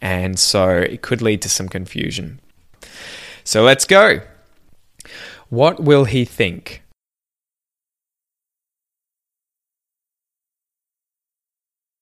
and 0.00 0.38
so 0.38 0.68
it 0.68 1.02
could 1.02 1.20
lead 1.20 1.42
to 1.42 1.48
some 1.48 1.68
confusion. 1.68 2.40
So 3.44 3.62
let's 3.62 3.84
go. 3.84 4.20
What 5.48 5.82
will 5.82 6.04
he 6.04 6.24
think? 6.24 6.82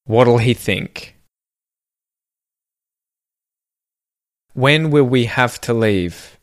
What'll 0.07 0.39
he 0.39 0.55
think? 0.55 1.17
When 4.55 4.91
will 4.91 5.05
we 5.05 5.25
have 5.25 5.61
to 5.63 5.75
leave? 5.75 6.39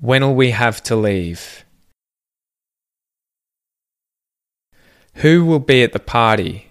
When'll 0.00 0.34
we 0.34 0.52
have 0.52 0.82
to 0.84 0.96
leave? 0.96 1.64
Who 5.16 5.44
will 5.44 5.60
be 5.60 5.82
at 5.82 5.92
the 5.92 6.00
party? 6.00 6.68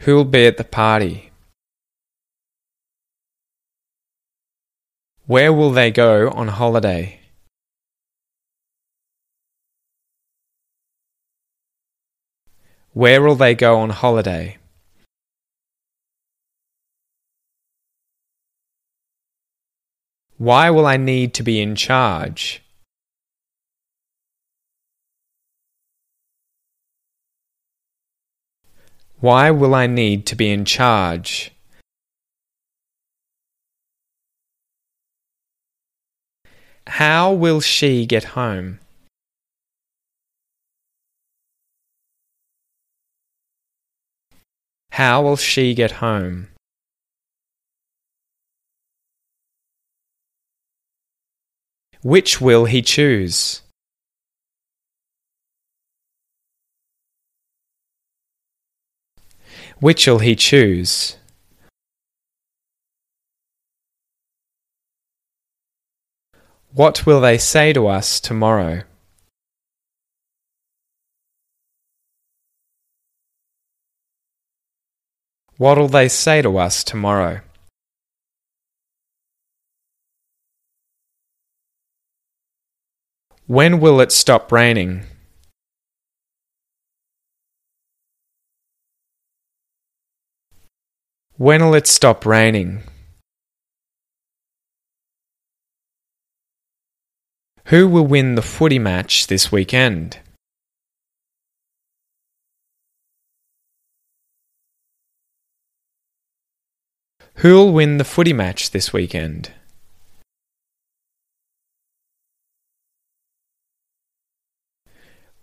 Who 0.00 0.14
will 0.16 0.24
be 0.24 0.46
at 0.46 0.58
the 0.58 0.64
party? 0.64 1.31
Where 5.32 5.50
will 5.50 5.70
they 5.70 5.90
go 5.90 6.28
on 6.28 6.48
holiday? 6.48 7.18
Where 12.92 13.22
will 13.22 13.34
they 13.34 13.54
go 13.54 13.78
on 13.78 13.88
holiday? 13.88 14.58
Why 20.36 20.68
will 20.68 20.84
I 20.84 20.98
need 20.98 21.32
to 21.32 21.42
be 21.42 21.62
in 21.62 21.76
charge? 21.76 22.62
Why 29.20 29.50
will 29.50 29.74
I 29.74 29.86
need 29.86 30.26
to 30.26 30.36
be 30.36 30.50
in 30.50 30.66
charge? 30.66 31.51
How 36.86 37.32
will 37.32 37.60
she 37.60 38.06
get 38.06 38.24
home? 38.24 38.80
How 44.90 45.22
will 45.22 45.36
she 45.36 45.74
get 45.74 45.92
home? 46.02 46.48
Which 52.02 52.40
will 52.40 52.64
he 52.64 52.82
choose? 52.82 53.62
Which'll 59.80 60.18
he 60.18 60.36
choose? 60.36 61.16
What 66.74 67.04
will 67.04 67.20
they 67.20 67.36
say 67.36 67.74
to 67.74 67.86
us 67.86 68.18
tomorrow? 68.18 68.84
What'll 75.58 75.88
they 75.88 76.08
say 76.08 76.40
to 76.40 76.56
us 76.56 76.82
tomorrow? 76.82 77.42
When 83.46 83.78
will 83.78 84.00
it 84.00 84.10
stop 84.10 84.50
raining? 84.50 85.02
When'll 91.36 91.74
it 91.74 91.86
stop 91.86 92.24
raining? 92.24 92.82
Who 97.72 97.88
will 97.88 98.06
win 98.06 98.34
the 98.34 98.42
footy 98.42 98.78
match 98.78 99.28
this 99.28 99.50
weekend? 99.50 100.18
Who'll 107.36 107.72
win 107.72 107.96
the 107.96 108.04
footy 108.04 108.34
match 108.34 108.72
this 108.72 108.92
weekend? 108.92 109.52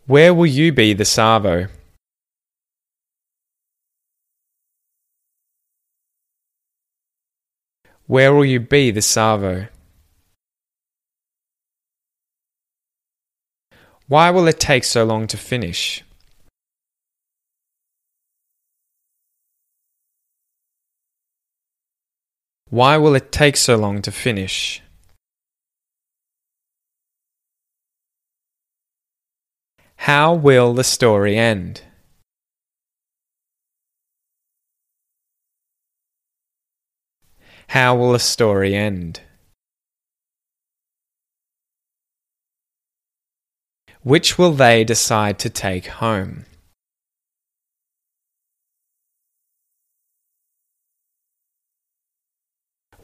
Where 0.05 0.31
will 0.31 0.45
you 0.45 0.71
be 0.71 0.93
this 0.93 1.15
arvo? 1.15 1.67
Where 8.05 8.31
will 8.31 8.45
you 8.45 8.59
be 8.59 8.91
this 8.91 9.15
arvo? 9.15 9.69
Why 14.10 14.32
will 14.32 14.48
it 14.48 14.60
take 14.60 14.86
so 14.86 15.04
long 15.04 15.28
to 15.28 15.38
finish? 15.38 16.04
Why 22.72 22.98
will 22.98 23.13
it 23.13 23.32
take 23.32 23.56
so 23.56 23.75
long 23.75 24.01
to 24.01 24.12
finish? 24.12 24.82
How 29.98 30.34
will 30.34 30.74
the 30.74 30.84
story 30.84 31.38
end? 31.38 31.84
How 37.68 37.96
will 37.96 38.13
the 38.13 38.20
story 38.20 38.74
end? 38.74 39.22
Which 44.09 44.39
will 44.39 44.53
they 44.53 44.83
decide 44.83 45.37
to 45.37 45.51
take 45.51 45.85
home? 45.85 46.48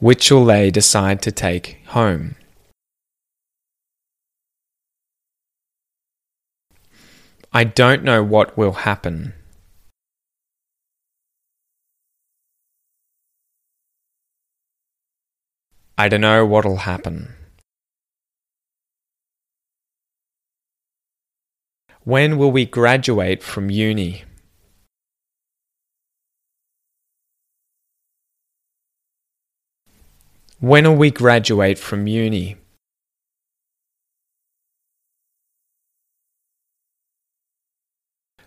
Which 0.00 0.32
will 0.32 0.44
they 0.44 0.72
decide 0.72 1.22
to 1.22 1.30
take 1.30 1.78
home? 1.86 2.34
I 7.52 7.62
don't 7.62 8.02
know 8.02 8.24
what 8.24 8.58
will 8.58 8.72
happen. 8.72 9.32
I 15.96 16.08
don't 16.08 16.22
know 16.22 16.44
what'll 16.44 16.78
happen. 16.78 17.45
When 22.06 22.38
will 22.38 22.52
we 22.52 22.66
graduate 22.66 23.42
from 23.42 23.68
uni? 23.68 24.22
When 30.60 30.84
will 30.84 30.94
we 30.94 31.10
graduate 31.10 31.80
from 31.80 32.06
uni? 32.06 32.58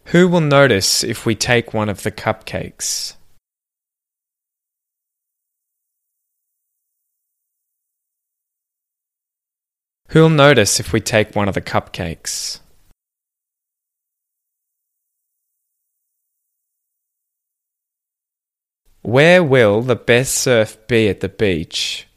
Who 0.05 0.29
will 0.29 0.39
notice 0.39 1.03
if 1.03 1.25
we 1.25 1.35
take 1.35 1.73
one 1.73 1.89
of 1.89 2.03
the 2.03 2.11
cupcakes? 2.13 3.17
Who'll 10.11 10.29
notice 10.29 10.79
if 10.79 10.93
we 10.93 11.01
take 11.01 11.35
one 11.35 11.49
of 11.49 11.55
the 11.55 11.61
cupcakes? 11.61 12.61
Where 19.09 19.43
will 19.43 19.81
the 19.81 19.95
best 19.95 20.35
surf 20.35 20.77
be 20.87 21.09
at 21.09 21.21
the 21.21 21.29
beach? 21.29 22.07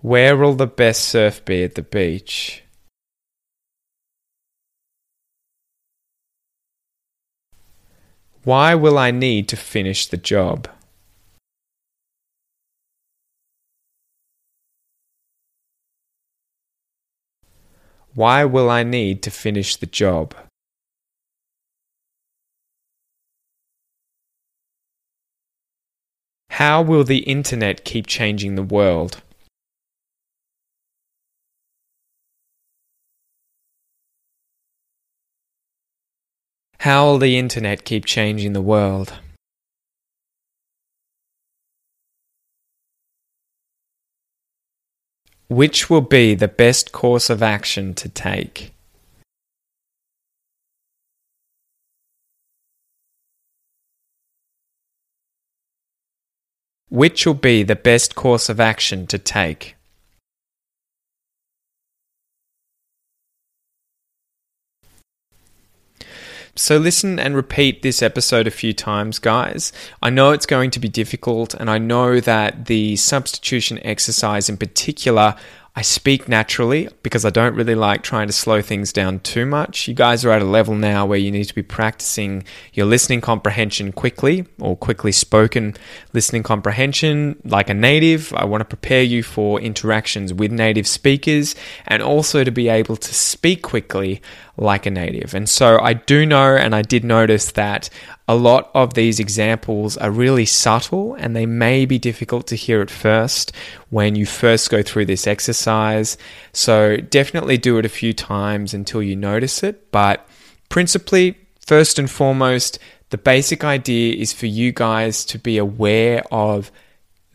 Where 0.00 0.36
will 0.36 0.54
the 0.54 0.66
best 0.66 1.04
surf 1.04 1.44
be 1.44 1.62
at 1.62 1.76
the 1.76 1.82
beach? 1.82 2.64
Why 8.42 8.74
will 8.74 8.98
I 8.98 9.12
need 9.12 9.46
to 9.50 9.56
finish 9.56 10.08
the 10.08 10.16
job? 10.16 10.66
Why 18.20 18.44
will 18.44 18.68
I 18.68 18.82
need 18.82 19.22
to 19.22 19.30
finish 19.30 19.76
the 19.76 19.86
job? 19.86 20.34
How 26.50 26.82
will 26.82 27.04
the 27.04 27.20
internet 27.20 27.86
keep 27.86 28.06
changing 28.06 28.56
the 28.56 28.62
world? 28.62 29.22
How 36.80 37.06
will 37.06 37.18
the 37.18 37.38
internet 37.38 37.86
keep 37.86 38.04
changing 38.04 38.52
the 38.52 38.60
world? 38.60 39.14
Which 45.50 45.90
will 45.90 46.00
be 46.00 46.36
the 46.36 46.46
best 46.46 46.92
course 46.92 47.28
of 47.28 47.42
action 47.42 47.92
to 47.94 48.08
take? 48.08 48.72
Which 56.88 57.26
will 57.26 57.34
be 57.34 57.64
the 57.64 57.74
best 57.74 58.14
course 58.14 58.48
of 58.48 58.60
action 58.60 59.08
to 59.08 59.18
take? 59.18 59.74
So 66.56 66.78
listen 66.78 67.18
and 67.18 67.36
repeat 67.36 67.82
this 67.82 68.02
episode 68.02 68.46
a 68.46 68.50
few 68.50 68.72
times, 68.72 69.18
guys. 69.18 69.72
I 70.02 70.10
know 70.10 70.32
it's 70.32 70.46
going 70.46 70.70
to 70.72 70.80
be 70.80 70.88
difficult, 70.88 71.54
and 71.54 71.70
I 71.70 71.78
know 71.78 72.20
that 72.20 72.66
the 72.66 72.96
substitution 72.96 73.78
exercise 73.84 74.48
in 74.48 74.56
particular 74.56 75.36
I 75.76 75.82
speak 75.82 76.28
naturally 76.28 76.88
because 77.04 77.24
I 77.24 77.30
don't 77.30 77.54
really 77.54 77.76
like 77.76 78.02
trying 78.02 78.26
to 78.26 78.32
slow 78.32 78.60
things 78.60 78.92
down 78.92 79.20
too 79.20 79.46
much. 79.46 79.86
You 79.86 79.94
guys 79.94 80.24
are 80.24 80.32
at 80.32 80.42
a 80.42 80.44
level 80.44 80.74
now 80.74 81.06
where 81.06 81.18
you 81.18 81.30
need 81.30 81.44
to 81.44 81.54
be 81.54 81.62
practicing 81.62 82.42
your 82.72 82.86
listening 82.86 83.20
comprehension 83.20 83.92
quickly 83.92 84.46
or 84.58 84.76
quickly 84.76 85.12
spoken 85.12 85.76
listening 86.12 86.42
comprehension 86.42 87.40
like 87.44 87.70
a 87.70 87.74
native. 87.74 88.34
I 88.34 88.46
want 88.46 88.62
to 88.62 88.64
prepare 88.64 89.04
you 89.04 89.22
for 89.22 89.60
interactions 89.60 90.34
with 90.34 90.50
native 90.50 90.88
speakers 90.88 91.54
and 91.86 92.02
also 92.02 92.42
to 92.42 92.50
be 92.50 92.68
able 92.68 92.96
to 92.96 93.14
speak 93.14 93.62
quickly 93.62 94.20
like 94.56 94.86
a 94.86 94.90
native. 94.90 95.34
And 95.34 95.48
so 95.48 95.78
I 95.80 95.94
do 95.94 96.26
know 96.26 96.56
and 96.56 96.74
I 96.74 96.82
did 96.82 97.04
notice 97.04 97.52
that 97.52 97.88
a 98.30 98.36
lot 98.36 98.70
of 98.74 98.94
these 98.94 99.18
examples 99.18 99.96
are 99.96 100.12
really 100.12 100.46
subtle 100.46 101.14
and 101.14 101.34
they 101.34 101.46
may 101.46 101.84
be 101.84 101.98
difficult 101.98 102.46
to 102.46 102.54
hear 102.54 102.80
at 102.80 102.88
first 102.88 103.50
when 103.88 104.14
you 104.14 104.24
first 104.24 104.70
go 104.70 104.84
through 104.84 105.06
this 105.06 105.26
exercise. 105.26 106.16
So 106.52 106.98
definitely 106.98 107.58
do 107.58 107.76
it 107.78 107.84
a 107.84 107.88
few 107.88 108.12
times 108.12 108.72
until 108.72 109.02
you 109.02 109.16
notice 109.16 109.64
it. 109.64 109.90
But 109.90 110.28
principally, 110.68 111.38
first 111.66 111.98
and 111.98 112.08
foremost, 112.08 112.78
the 113.08 113.18
basic 113.18 113.64
idea 113.64 114.14
is 114.14 114.32
for 114.32 114.46
you 114.46 114.70
guys 114.70 115.24
to 115.24 115.36
be 115.36 115.58
aware 115.58 116.22
of 116.30 116.70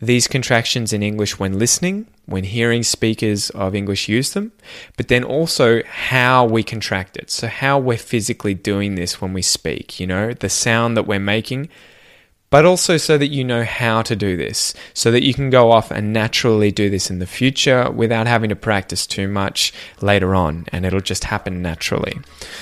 these 0.06 0.28
contractions 0.28 0.92
in 0.92 1.02
English 1.02 1.38
when 1.38 1.58
listening, 1.58 2.06
when 2.26 2.44
hearing 2.44 2.82
speakers 2.82 3.50
of 3.50 3.74
English 3.74 4.08
use 4.08 4.32
them, 4.32 4.52
but 4.96 5.08
then 5.08 5.24
also 5.24 5.82
how 5.84 6.44
we 6.44 6.62
contract 6.62 7.16
it. 7.16 7.30
So, 7.30 7.46
how 7.48 7.78
we're 7.78 7.98
physically 7.98 8.54
doing 8.54 8.94
this 8.94 9.20
when 9.20 9.32
we 9.32 9.42
speak, 9.42 10.00
you 10.00 10.06
know, 10.06 10.32
the 10.32 10.48
sound 10.48 10.96
that 10.96 11.06
we're 11.06 11.18
making 11.18 11.68
but 12.50 12.64
also 12.64 12.96
so 12.96 13.18
that 13.18 13.28
you 13.28 13.44
know 13.44 13.64
how 13.64 14.02
to 14.02 14.14
do 14.14 14.36
this, 14.36 14.74
so 14.94 15.10
that 15.10 15.22
you 15.22 15.34
can 15.34 15.50
go 15.50 15.72
off 15.72 15.90
and 15.90 16.12
naturally 16.12 16.70
do 16.70 16.88
this 16.88 17.10
in 17.10 17.18
the 17.18 17.26
future 17.26 17.90
without 17.90 18.26
having 18.26 18.50
to 18.50 18.56
practice 18.56 19.06
too 19.06 19.28
much 19.28 19.72
later 20.00 20.34
on, 20.34 20.66
and 20.72 20.86
it'll 20.86 21.00
just 21.00 21.24
happen 21.24 21.60
naturally. 21.60 22.18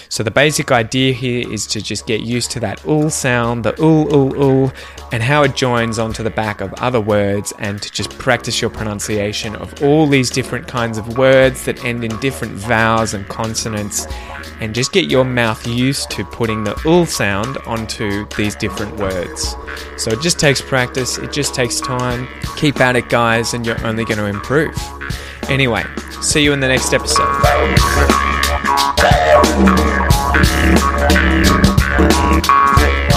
So, 0.09 0.23
the 0.23 0.31
basic 0.31 0.73
idea 0.73 1.13
here 1.13 1.51
is 1.51 1.67
to 1.69 1.83
just 1.83 2.07
get 2.07 2.23
used 2.23 2.51
to 2.53 2.61
that 2.61 2.85
ul 2.87 3.11
sound, 3.11 3.65
the 3.65 3.81
ul, 3.81 4.13
ul, 4.13 4.43
ul, 4.43 4.73
and 5.13 5.23
how 5.23 5.43
it 5.43 5.55
joins 5.55 5.99
onto 5.99 6.23
the 6.23 6.31
back 6.31 6.61
of 6.61 6.73
other 6.75 7.01
words, 7.01 7.53
and 7.59 7.81
to 7.83 7.91
just 7.91 8.11
practice 8.19 8.61
your 8.61 8.71
pronunciation 8.71 9.55
of 9.57 9.83
all 9.83 10.07
these 10.07 10.31
different 10.31 10.67
kinds 10.67 10.99
of 10.99 11.19
words 11.19 11.65
that 11.65 11.85
end 11.85 12.05
in 12.05 12.17
different 12.21 12.55
vowels 12.55 13.15
and 13.15 13.29
consonants 13.29 14.07
and 14.61 14.75
just 14.75 14.93
get 14.93 15.11
your 15.11 15.25
mouth 15.25 15.67
used 15.67 16.11
to 16.11 16.25
putting 16.25 16.65
the 16.65 16.81
ul 16.87 17.07
sound 17.07 17.57
onto 17.67 18.27
these 18.37 18.55
different 18.57 18.97
words. 18.97 19.55
So 19.97 20.11
it 20.11 20.21
just 20.21 20.39
takes 20.39 20.61
practice, 20.61 21.19
it 21.19 21.33
just 21.33 21.55
takes 21.55 21.81
time. 21.81 22.29
Keep 22.57 22.81
at 22.81 22.97
it, 22.97 23.09
guys, 23.09 23.55
and 23.55 23.67
you're 23.67 23.85
only 23.87 24.05
going 24.05 24.19
to 24.19 24.27
improve. 24.27 24.77
Anyway, 25.49 25.85
see 26.21 26.43
you 26.43 26.53
in 26.53 26.61
the 26.61 26.69
next 26.69 26.93
episode. 26.93 27.25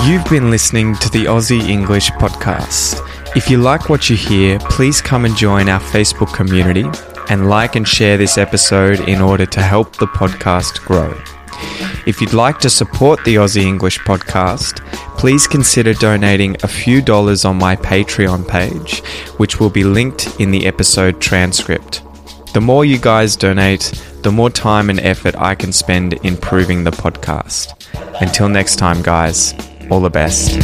You've 0.05 0.25
been 0.29 0.49
listening 0.49 0.95
to 0.95 1.09
the 1.09 1.25
Aussie 1.25 1.67
English 1.67 2.11
Podcast. 2.11 3.01
If 3.35 3.49
you 3.49 3.57
like 3.57 3.89
what 3.89 4.09
you 4.09 4.15
hear, 4.15 4.57
please 4.59 5.01
come 5.01 5.25
and 5.25 5.35
join 5.35 5.69
our 5.69 5.81
Facebook 5.81 6.33
community 6.33 6.85
and 7.29 7.49
like 7.49 7.75
and 7.75 7.87
share 7.87 8.17
this 8.17 8.37
episode 8.37 9.07
in 9.07 9.21
order 9.21 9.45
to 9.45 9.61
help 9.61 9.95
the 9.97 10.07
podcast 10.07 10.83
grow. 10.85 11.13
If 12.05 12.21
you'd 12.21 12.33
like 12.33 12.59
to 12.59 12.69
support 12.69 13.23
the 13.25 13.35
Aussie 13.35 13.63
English 13.63 13.99
podcast, 13.99 14.85
please 15.17 15.47
consider 15.47 15.93
donating 15.93 16.55
a 16.63 16.67
few 16.67 17.01
dollars 17.01 17.43
on 17.45 17.57
my 17.57 17.75
Patreon 17.75 18.47
page, 18.47 18.99
which 19.37 19.59
will 19.59 19.69
be 19.69 19.83
linked 19.83 20.39
in 20.39 20.51
the 20.51 20.65
episode 20.65 21.19
transcript. 21.19 22.01
The 22.53 22.61
more 22.61 22.85
you 22.85 22.97
guys 22.97 23.35
donate, 23.35 23.91
the 24.23 24.31
more 24.31 24.49
time 24.49 24.89
and 24.89 24.99
effort 24.99 25.35
I 25.37 25.55
can 25.55 25.73
spend 25.73 26.13
improving 26.25 26.83
the 26.83 26.91
podcast. 26.91 27.73
Until 28.21 28.49
next 28.49 28.77
time, 28.77 29.01
guys, 29.01 29.53
all 29.89 29.99
the 29.99 30.09
best. 30.09 30.57